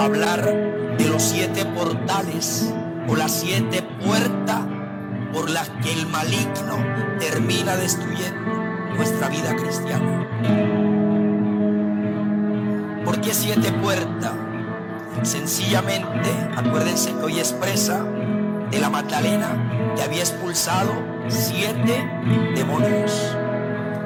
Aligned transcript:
hablar 0.00 0.96
de 0.96 1.08
los 1.08 1.22
siete 1.22 1.64
portales 1.64 2.72
o 3.08 3.16
las 3.16 3.32
siete 3.32 3.82
puertas 4.04 4.60
por 5.32 5.50
las 5.50 5.68
que 5.82 5.92
el 5.92 6.06
maligno 6.06 6.76
termina 7.18 7.76
destruyendo 7.76 8.50
nuestra 8.96 9.28
vida 9.28 9.54
cristiana. 9.56 10.26
¿Por 13.04 13.20
qué 13.20 13.34
siete 13.34 13.72
puertas? 13.72 14.32
Sencillamente, 15.22 16.30
acuérdense 16.56 17.12
que 17.12 17.22
hoy 17.22 17.38
expresa 17.38 18.04
de 18.70 18.78
la 18.78 18.88
Magdalena 18.88 19.94
que 19.96 20.02
había 20.02 20.20
expulsado 20.20 20.92
siete 21.28 22.08
demonios. 22.54 23.36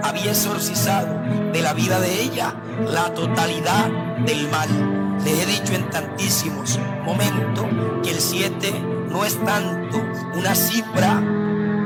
Había 0.03 0.33
exorcizado 0.33 1.21
de 1.53 1.63
la 1.63 1.73
vida 1.73 2.01
de 2.01 2.23
ella 2.23 2.55
la 2.87 3.13
totalidad 3.15 3.89
del 4.27 4.51
mal. 4.51 4.94
Les 5.23 5.39
he 5.39 5.47
dicho 5.47 5.75
en 5.75 5.89
tantísimos 5.91 6.79
momentos 7.05 7.67
que 8.03 8.11
el 8.11 8.21
siete 8.21 8.73
no 9.11 9.25
es 9.25 9.39
tanto 9.45 10.03
una 10.35 10.55
cifra 10.55 11.23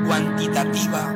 cuantitativa. 0.07 1.13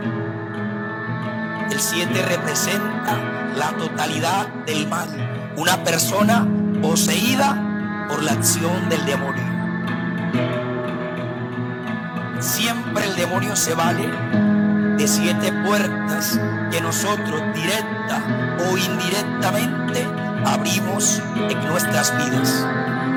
El 1.71 1.79
siete 1.79 2.21
representa 2.21 3.17
la 3.55 3.71
totalidad 3.77 4.47
del 4.65 4.87
mal. 4.87 5.09
Una 5.57 5.83
persona 5.83 6.47
poseída 6.81 8.05
por 8.09 8.21
la 8.23 8.33
acción 8.33 8.89
del 8.89 9.05
demonio. 9.05 9.43
Siempre 12.39 13.05
el 13.05 13.15
demonio 13.15 13.55
se 13.55 13.73
vale 13.73 14.07
de 14.97 15.07
siete 15.07 15.51
puertas 15.65 16.39
que 16.73 16.81
nosotros 16.81 17.39
directa 17.53 18.57
o 18.67 18.75
indirectamente 18.75 20.07
abrimos 20.43 21.21
en 21.35 21.67
nuestras 21.67 22.11
vidas. 22.17 22.65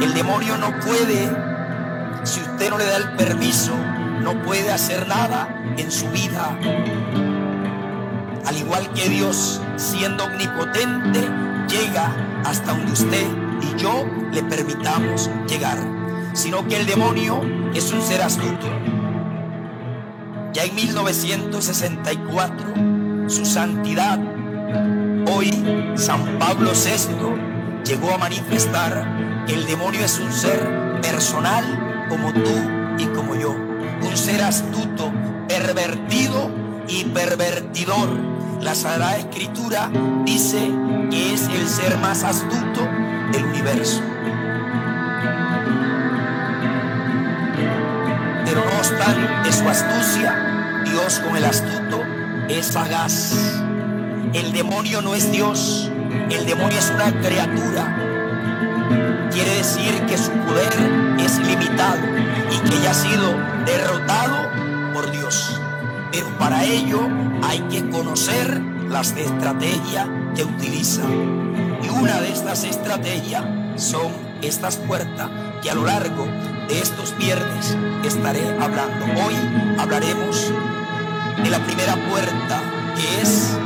El 0.03 0.13
demonio 0.13 0.59
no 0.59 0.79
puede, 0.81 1.31
si 2.25 2.41
usted 2.41 2.69
no 2.69 2.77
le 2.77 2.85
da 2.85 2.98
el 2.98 3.17
permiso, 3.17 3.73
no 4.21 4.43
puede 4.43 4.71
hacer 4.71 5.09
nada 5.09 5.48
en 5.79 5.91
su 5.91 6.07
vida. 6.11 6.55
Al 8.45 8.59
igual 8.59 8.93
que 8.93 9.09
Dios, 9.09 9.63
siendo 9.77 10.25
omnipotente, 10.25 11.27
llega 11.67 12.15
hasta 12.45 12.73
donde 12.73 12.93
usted 12.93 13.27
y 13.63 13.81
yo 13.81 14.05
le 14.33 14.43
permitamos 14.43 15.31
llegar. 15.48 15.79
Sino 16.35 16.69
que 16.69 16.77
el 16.77 16.85
demonio 16.85 17.41
es 17.73 17.91
un 17.91 18.03
ser 18.03 18.20
astuto 18.20 18.67
ya 20.57 20.65
en 20.65 20.75
1964, 20.75 22.95
su 23.29 23.45
santidad, 23.45 24.19
hoy 25.33 25.51
San 25.97 26.39
Pablo 26.39 26.73
VI, 26.73 27.85
llegó 27.85 28.13
a 28.13 28.19
manifestar 28.19 29.45
que 29.47 29.55
el 29.55 29.67
demonio 29.67 30.05
es 30.05 30.19
un 30.19 30.33
ser 30.33 31.01
personal 31.03 32.07
como 32.09 32.33
tú 32.33 32.55
y 32.99 33.07
como 33.07 33.35
yo. 33.35 33.51
Un 33.51 34.17
ser 34.17 34.43
astuto, 34.43 35.13
pervertido 35.49 36.51
y 36.89 37.05
pervertidor. 37.05 38.09
La 38.61 38.75
Sagrada 38.75 39.17
Escritura 39.17 39.91
dice 40.25 40.71
que 41.11 41.35
es 41.35 41.49
el 41.49 41.69
ser 41.69 41.99
más 41.99 42.23
astuto 42.23 42.89
del 43.33 43.45
universo. 43.45 44.03
Pero 48.45 48.65
no 48.65 48.79
obstante 48.79 49.53
su 49.53 49.69
astucia, 49.69 50.83
Dios 50.85 51.19
con 51.20 51.36
el 51.36 51.45
astuto 51.45 52.16
es 52.48 52.67
sagaz. 52.67 53.33
El 54.33 54.52
demonio 54.52 55.02
no 55.02 55.14
es 55.14 55.30
Dios, 55.33 55.90
el 56.30 56.46
demonio 56.46 56.79
es 56.79 56.90
una 56.90 57.11
criatura. 57.20 59.29
Quiere 59.33 59.57
decir 59.57 59.92
que 60.07 60.17
su 60.17 60.30
poder 60.30 60.73
es 61.18 61.39
limitado 61.39 62.01
y 62.51 62.68
que 62.68 62.80
ya 62.83 62.90
ha 62.90 62.95
sido 62.95 63.35
derrotado 63.64 64.36
por 64.92 65.11
Dios. 65.11 65.61
Pero 66.12 66.27
para 66.39 66.64
ello 66.64 67.08
hay 67.42 67.61
que 67.62 67.89
conocer 67.90 68.61
las 68.89 69.12
estrategias 69.12 70.08
que 70.35 70.45
utiliza. 70.45 71.02
Y 71.83 71.89
una 71.89 72.20
de 72.20 72.33
estas 72.33 72.64
estrategias 72.64 73.45
son 73.77 74.12
estas 74.42 74.77
puertas 74.77 75.30
que 75.62 75.70
a 75.70 75.74
lo 75.74 75.85
largo 75.85 76.27
de 76.68 76.80
estos 76.80 77.17
viernes 77.18 77.77
estaré 78.05 78.48
hablando. 78.61 79.06
Hoy 79.24 79.35
hablaremos 79.79 80.52
de 81.42 81.51
la 81.51 81.58
primera 81.61 81.95
puerta, 82.08 82.63
que 82.95 83.23
es 83.23 83.57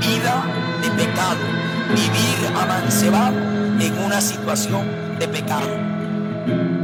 vida 0.00 0.44
de 0.82 0.90
pecado, 0.90 1.44
vivir 1.90 2.56
amancebado 2.56 3.36
en 3.80 3.98
una 4.04 4.20
situación 4.20 4.86
de 5.18 5.28
pecado. 5.28 6.75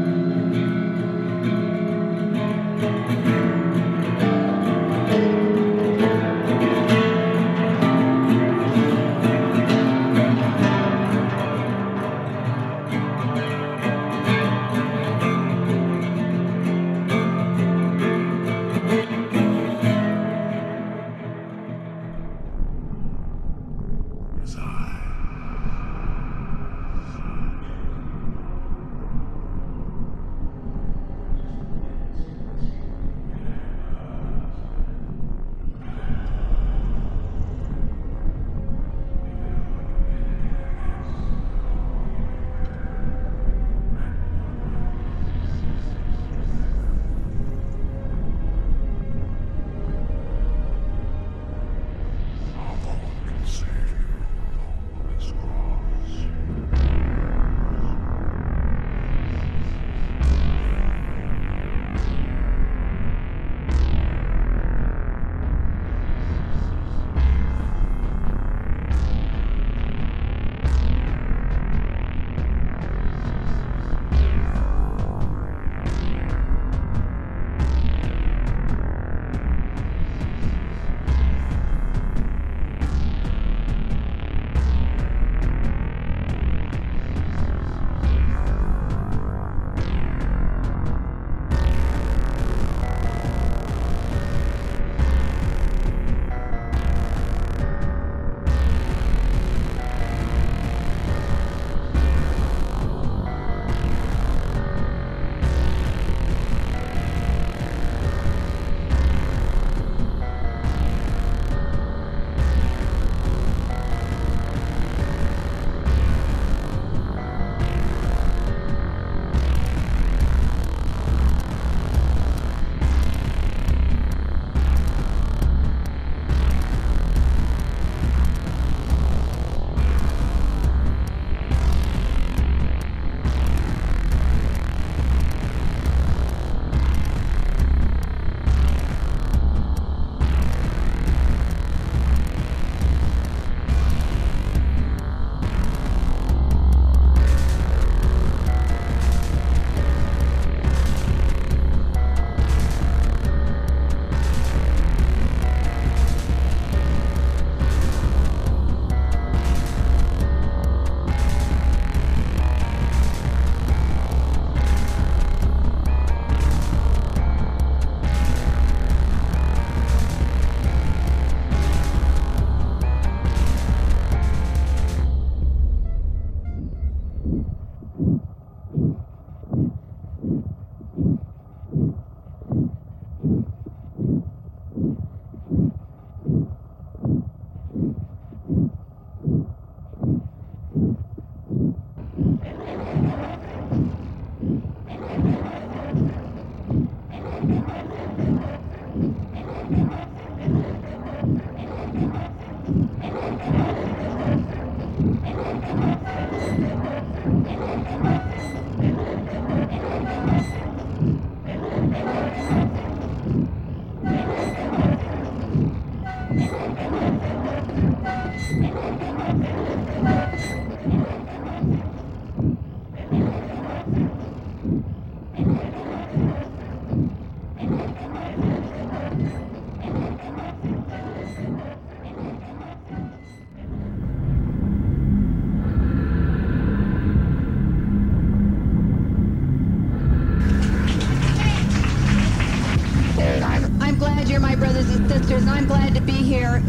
I'm 245.49 245.67
glad 245.67 245.95
to 245.95 246.01
be 246.01 246.13
here. 246.13 246.63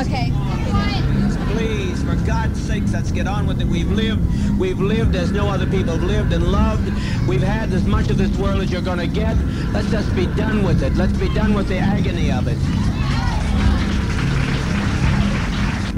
Okay. 0.00 0.32
Please, 1.52 2.02
for 2.02 2.14
God's 2.26 2.60
sakes, 2.60 2.92
let's 2.92 3.10
get 3.10 3.26
on 3.26 3.46
with 3.46 3.60
it. 3.60 3.66
We've 3.66 3.90
lived, 3.90 4.20
we've 4.58 4.78
lived 4.78 5.16
as 5.16 5.32
no 5.32 5.48
other 5.48 5.66
people 5.66 5.94
have 5.94 6.02
lived 6.02 6.32
and 6.32 6.52
loved. 6.52 6.86
We've 7.26 7.42
had 7.42 7.72
as 7.72 7.84
much 7.84 8.10
of 8.10 8.18
this 8.18 8.36
world 8.38 8.62
as 8.62 8.70
you're 8.70 8.82
going 8.82 8.98
to 8.98 9.06
get. 9.06 9.36
Let's 9.72 9.90
just 9.90 10.14
be 10.14 10.26
done 10.26 10.62
with 10.62 10.82
it. 10.82 10.94
Let's 10.94 11.16
be 11.16 11.32
done 11.34 11.54
with 11.54 11.68
the 11.68 11.78
agony 11.78 12.30
of 12.30 12.46
it. 12.48 12.58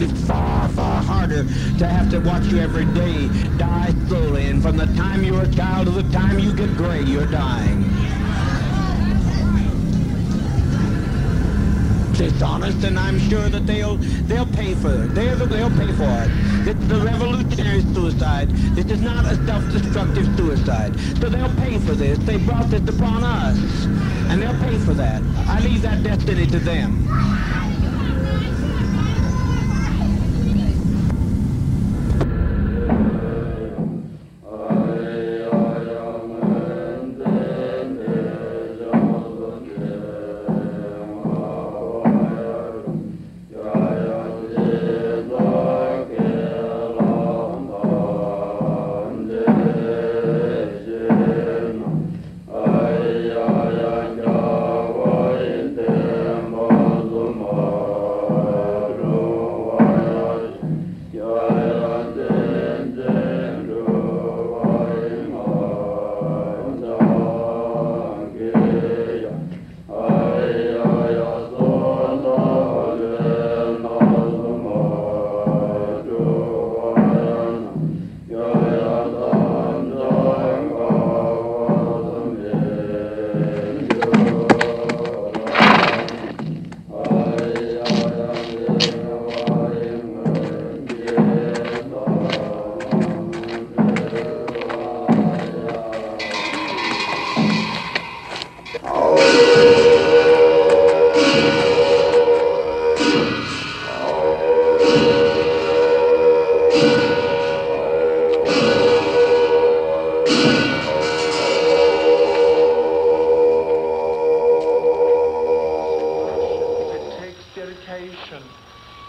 It's 0.03 0.27
far, 0.27 0.69
far 0.71 1.03
harder 1.03 1.45
to 1.45 1.87
have 1.87 2.11
to 2.11 2.21
watch 2.21 2.47
you 2.47 2.59
every 2.59 2.87
day 2.87 3.29
die 3.59 3.93
slowly. 4.09 4.47
And 4.47 4.63
from 4.63 4.79
the 4.79 4.87
time 4.97 5.23
you're 5.23 5.43
a 5.43 5.53
child 5.53 5.87
to 5.87 5.93
the 5.93 6.11
time 6.11 6.39
you 6.39 6.55
get 6.55 6.75
gray, 6.77 7.03
you're 7.03 7.27
dying. 7.27 7.85
Dishonest, 12.21 12.85
and 12.85 12.99
I'm 12.99 13.19
sure 13.31 13.49
that 13.49 13.67
they'll 13.67 13.97
they'll 14.29 14.45
pay 14.45 14.75
for 14.75 14.93
it. 15.05 15.15
They'll, 15.15 15.37
they'll 15.47 15.71
pay 15.71 15.91
for 15.93 16.13
it. 16.25 16.31
It's 16.69 16.87
the 16.87 17.01
revolutionary 17.01 17.81
suicide. 17.95 18.51
This 18.77 18.91
is 18.91 19.01
not 19.01 19.25
a 19.25 19.37
self-destructive 19.47 20.27
suicide. 20.37 21.01
So 21.19 21.31
they'll 21.31 21.57
pay 21.57 21.79
for 21.79 21.93
this. 21.93 22.19
They 22.19 22.37
brought 22.37 22.69
this 22.69 22.87
upon 22.95 23.25
us, 23.25 23.57
and 24.29 24.43
they'll 24.43 24.61
pay 24.61 24.79
for 24.79 24.93
that. 24.95 25.23
I 25.49 25.61
leave 25.61 25.81
that 25.83 26.03
destiny 26.03 26.47
to 26.49 26.59
them. 26.59 27.70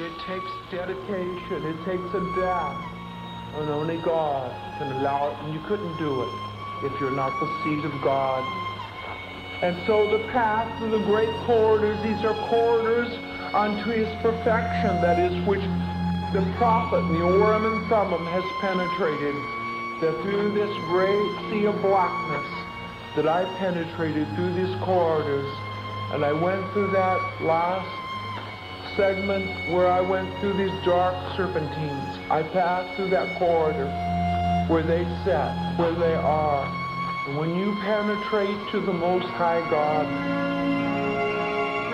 It 0.02 0.18
takes 0.26 0.50
dedication. 0.72 1.62
It 1.62 1.78
takes 1.86 2.10
a 2.18 2.24
death. 2.34 2.74
And 3.54 3.70
only 3.70 4.02
God 4.02 4.50
can 4.80 4.92
allow 4.98 5.30
it. 5.30 5.38
And 5.46 5.54
you 5.54 5.62
couldn't 5.68 5.96
do 6.02 6.24
it 6.24 6.34
if 6.90 7.00
you're 7.00 7.14
not 7.14 7.30
the 7.38 7.46
seed 7.62 7.86
of 7.86 7.94
God. 8.02 8.42
And 9.62 9.78
so 9.86 10.10
the 10.10 10.26
path 10.34 10.66
to 10.82 10.90
the 10.90 11.06
great 11.06 11.30
corridors, 11.46 12.02
these 12.02 12.18
are 12.26 12.34
corridors 12.50 13.14
unto 13.54 13.94
his 13.94 14.10
perfection, 14.26 14.90
that 15.06 15.22
is, 15.22 15.38
which 15.46 15.62
the 16.34 16.42
prophet 16.58 17.06
the 17.14 17.22
Urim 17.22 17.70
and 17.70 17.86
Thummim 17.86 18.26
has 18.26 18.44
penetrated. 18.58 19.38
That 20.02 20.18
through 20.26 20.58
this 20.58 20.74
great 20.90 21.30
sea 21.54 21.70
of 21.70 21.78
blackness, 21.86 22.50
that 23.16 23.28
I 23.28 23.46
penetrated 23.60 24.26
through 24.34 24.58
these 24.58 24.74
corridors, 24.82 25.46
and 26.10 26.26
I 26.26 26.34
went 26.34 26.66
through 26.74 26.90
that 26.90 27.22
last 27.46 28.01
segment 28.96 29.48
where 29.72 29.88
I 29.88 30.02
went 30.02 30.28
through 30.40 30.54
these 30.54 30.74
dark 30.86 31.16
serpentines. 31.38 32.18
I 32.30 32.44
passed 32.44 32.96
through 32.96 33.10
that 33.10 33.38
corridor 33.38 33.88
where 34.68 34.84
they 34.84 35.04
sat, 35.24 35.78
where 35.78 35.94
they 35.94 36.16
are. 36.16 36.66
And 37.28 37.38
when 37.38 37.56
you 37.56 37.76
penetrate 37.82 38.58
to 38.72 38.80
the 38.80 38.94
Most 38.94 39.28
High 39.28 39.62
God, 39.70 40.08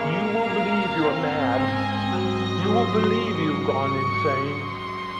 you 0.08 0.24
will 0.34 0.48
believe 0.48 0.90
you're 0.98 1.20
mad. 1.22 1.60
You 2.64 2.74
will 2.74 2.92
believe 2.92 3.38
you've 3.38 3.66
gone 3.66 3.92
insane. 3.92 4.58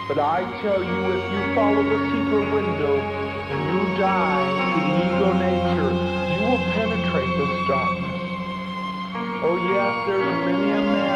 But 0.09 0.19
I 0.19 0.43
tell 0.63 0.83
you, 0.83 0.99
if 1.13 1.25
you 1.33 1.55
follow 1.55 1.83
the 1.83 1.99
secret 2.11 2.47
window 2.55 2.97
and 2.99 3.61
you 3.71 3.99
die 3.99 4.49
to 4.49 4.81
the 4.81 4.95
ego 5.05 5.31
nature, 5.37 5.93
you 6.33 6.41
will 6.49 6.65
penetrate 6.73 7.33
this 7.39 7.55
darkness. 7.69 8.09
Oh 9.41 9.57
yes, 9.71 9.93
there's 10.09 10.47
many 10.47 10.71
a 10.73 10.81
man 10.81 11.08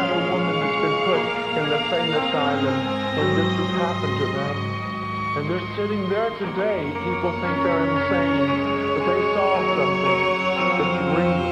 put 1.03 1.19
in 1.59 1.65
the 1.67 1.79
sane 1.91 2.13
asylum 2.15 2.77
when 3.17 3.27
this 3.35 3.51
has 3.59 3.71
happened 3.83 4.15
to 4.23 4.27
them. 4.31 4.55
And 5.35 5.43
they're 5.49 5.69
sitting 5.75 6.07
there 6.09 6.29
today. 6.39 6.81
People 6.87 7.33
think 7.43 7.55
they're 7.65 7.85
insane, 7.89 8.47
but 8.47 9.03
they 9.03 9.21
saw 9.35 9.51
something 9.75 10.19
that's 10.79 10.99
real. 11.17 11.43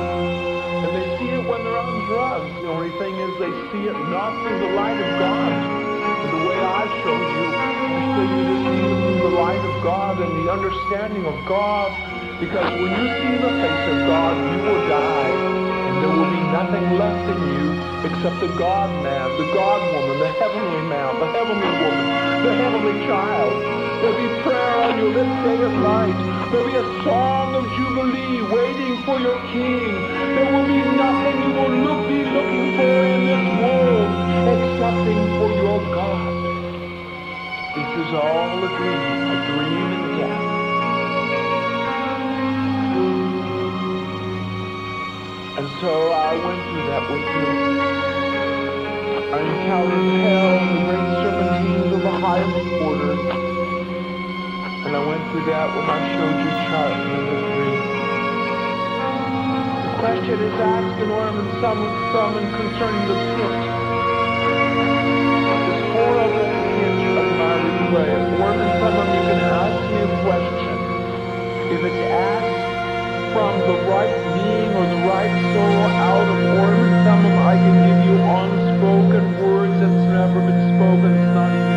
And 0.86 0.92
they 0.96 1.08
see 1.20 1.30
it 1.36 1.44
when 1.44 1.60
they're 1.64 1.82
on 1.84 2.00
drugs. 2.08 2.52
The 2.62 2.70
only 2.70 2.94
thing 3.02 3.14
is 3.18 3.32
they 3.44 3.54
see 3.74 3.84
it 3.92 3.98
not 4.08 4.32
through 4.46 4.60
the 4.60 4.72
light 4.78 5.00
of 5.02 5.10
God. 5.20 5.52
And 5.52 6.30
the 6.32 6.44
way 6.48 6.60
I 6.62 6.84
showed 7.04 7.28
you, 7.36 7.48
I 7.52 8.02
showed 8.16 8.32
you 8.32 8.56
see 8.72 8.82
it 8.88 8.98
through 9.04 9.22
the 9.28 9.36
light 9.36 9.64
of 9.66 9.76
God 9.84 10.22
and 10.22 10.32
the 10.46 10.52
understanding 10.52 11.26
of 11.26 11.36
God. 11.46 11.92
Because 12.40 12.72
when 12.80 12.92
you 12.96 13.06
see 13.20 13.36
the 13.38 13.52
face 13.60 13.86
of 13.92 14.00
God, 14.08 14.34
you 14.40 14.58
will 14.64 14.88
die. 14.88 15.71
There 16.12 16.20
will 16.20 16.30
be 16.30 16.44
nothing 16.52 17.00
left 17.00 17.24
in 17.32 17.40
you 17.40 17.72
except 18.04 18.42
the 18.44 18.52
God 18.60 18.92
man, 19.02 19.32
the 19.40 19.48
God 19.56 19.80
woman, 19.96 20.20
the 20.20 20.28
heavenly 20.44 20.84
man, 20.92 21.16
the 21.24 21.28
heavenly 21.32 21.72
woman, 21.72 22.06
the 22.44 22.52
heavenly 22.52 23.08
child. 23.08 23.56
There'll 24.04 24.20
be 24.20 24.44
prayer 24.44 24.76
on 24.92 24.98
your 25.00 25.08
lips 25.08 25.38
day 25.48 25.64
and 25.64 25.80
night. 25.80 26.52
There'll 26.52 26.68
be 26.68 26.76
a 26.76 27.04
song 27.08 27.56
of 27.56 27.64
jubilee 27.80 28.44
waiting 28.52 29.00
for 29.08 29.22
your 29.24 29.40
king. 29.56 29.96
There 30.36 30.52
will 30.52 30.68
be 30.68 30.84
nothing 31.00 31.36
you 31.48 31.52
will 31.56 31.76
look, 31.80 32.04
be 32.12 32.28
looking 32.28 32.68
for 32.76 32.92
in 33.08 33.22
this 33.32 33.48
world 33.64 34.12
excepting 34.52 35.22
for 35.40 35.50
your 35.64 35.80
God. 35.96 36.28
This 37.72 37.88
is 38.04 38.14
all 38.20 38.52
a 38.60 38.68
dream, 38.68 39.32
a 39.32 39.38
dream 39.48 39.92
in 39.96 40.20
death. 40.20 40.51
So 45.82 46.14
I 46.14 46.38
went 46.38 46.62
through 46.70 46.86
that 46.94 47.10
with 47.10 47.26
you. 47.26 47.42
I 49.34 49.42
encountered 49.42 50.14
hell, 50.22 50.62
and 50.62 50.78
the 50.78 50.86
great 50.86 51.10
serpentines 51.26 51.90
of 51.90 52.02
the 52.06 52.16
highest 52.22 52.70
order. 52.86 53.18
And 54.86 54.94
I 54.94 55.02
went 55.02 55.26
through 55.34 55.42
that 55.50 55.68
when 55.74 55.90
I 55.90 55.98
showed 56.14 56.38
you 56.38 56.54
chart 56.70 56.94
number 57.02 57.34
three. 57.50 57.82
The 59.82 59.98
question 60.06 60.38
is 60.38 60.54
asked 60.62 61.02
in 61.02 61.10
Urim 61.10 61.50
and 61.50 61.50
Thummim 61.66 62.46
concerning 62.62 63.06
the 63.10 63.18
pit. 63.42 63.58
This 65.66 65.82
horrible 65.98 66.46
pit 66.78 66.94
of 67.10 67.26
my 67.42 67.58
replay. 67.58 68.38
Urim 68.38 68.62
and 68.62 68.74
Thummim, 68.86 69.08
you 69.18 69.22
can 69.34 69.42
ask 69.50 69.82
me 69.90 69.98
a 69.98 70.14
question. 70.30 70.78
If 71.74 71.82
it's 71.90 72.06
asked 72.06 72.61
from 73.34 73.60
the 73.60 73.78
right 73.88 74.12
being 74.36 74.72
or 74.76 74.86
the 74.92 75.02
right 75.08 75.32
soul 75.54 75.84
out 75.88 76.28
of 76.28 76.38
Urim 76.44 76.84
and 76.84 77.00
Thummim, 77.08 77.38
I 77.40 77.56
can 77.56 77.76
give 77.88 78.00
you 78.08 78.16
unspoken 78.20 79.24
words 79.40 79.76
that's 79.80 80.06
never 80.12 80.40
been 80.44 80.64
spoken. 80.76 81.16
It's 81.16 81.34
not 81.34 81.50
even 81.56 81.71